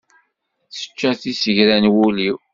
Tečča 0.71 1.11
tisegra 1.21 1.77
n 1.83 1.91
wul-iw. 1.93 2.37